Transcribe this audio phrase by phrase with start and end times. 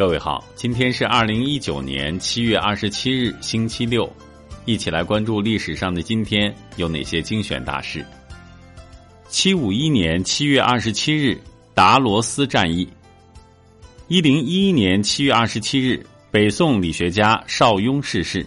[0.00, 4.10] 各位好，今天是二零一九年七月二十七日，星期六，
[4.64, 8.02] 一起来关注历史上的今天有哪些精选大事。
[9.28, 11.38] 七五一年七月二十七日，
[11.74, 12.88] 达罗斯战役。
[14.08, 18.46] 一零一一年七月二十七日，北宋理学家邵雍逝世。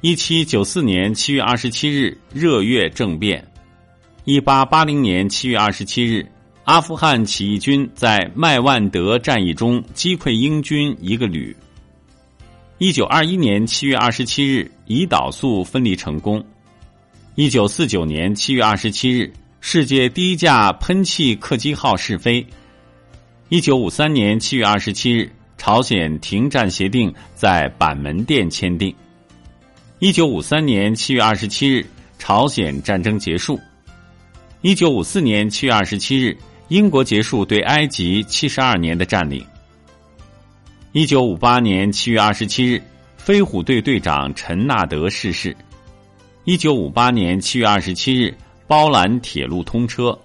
[0.00, 3.46] 一七九四年七月二十七日，热月政变。
[4.24, 6.26] 一八八零年七月二十七日。
[6.64, 11.56] 阿富汗起义军在麦万德战役中击溃英军一个旅。
[12.78, 16.44] 一九二一年七月二十七日，胰岛素分离成功。
[17.34, 22.46] 一九四九年七月二十七日，世界第一架喷气客机号试飞。
[23.48, 28.94] 一九五三年七月二十七日，朝鲜停战协定在板门店签订。
[29.98, 31.84] 一九五三年七月二十七日，
[32.18, 33.58] 朝鲜战争结束。
[34.60, 36.36] 一九五四年七月二十七日。
[36.70, 39.44] 英国结束对埃及七十二年的占领。
[40.92, 42.80] 一九五八年七月二十七日，
[43.16, 45.54] 飞虎队队长陈纳德逝世。
[46.44, 48.32] 一九五八年七月二十七日，
[48.68, 50.16] 包兰铁路通车。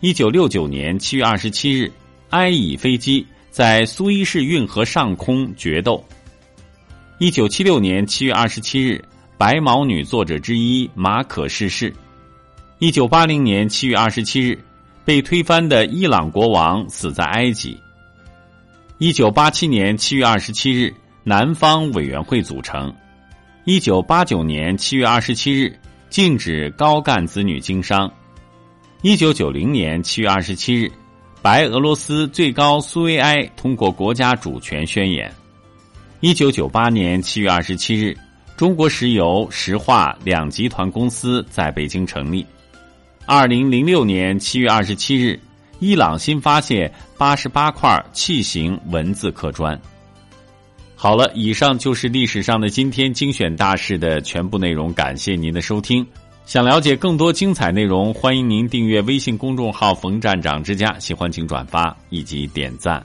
[0.00, 1.90] 一九六九年七月二十七日，
[2.30, 6.04] 埃以飞机在苏伊士运河上空决斗。
[7.16, 9.02] 一九七六年七月二十七日，
[9.38, 11.90] 白毛女作者之一马可逝世。
[12.78, 14.62] 一九八零年七月二十七日。
[15.04, 17.78] 被推翻的伊朗国王死在埃及。
[18.98, 22.94] 一九八七年七月二十七日，南方委员会组成。
[23.64, 25.76] 一九八九年七月二十七日，
[26.08, 28.10] 禁止高干子女经商。
[29.02, 30.90] 一九九零年七月二十七日，
[31.40, 35.32] 白俄罗斯最高苏维埃通过国家主权宣言。
[36.20, 38.16] 一九九八年七月二十七日，
[38.56, 42.46] 中国石油石化两集团公司在北京成立。
[43.24, 45.38] 二零零六年七月二十七日，
[45.78, 49.80] 伊朗新发现八十八块器形文字刻砖。
[50.96, 54.92] 好了，以上就是历史上的今天精选大事的全部内容。
[54.92, 56.06] 感谢您的收听。
[56.44, 60.98] 想了解更多精彩内容，欢迎您订阅微信公众号“冯站长之家”。
[61.00, 63.04] 喜欢请转发以及点赞。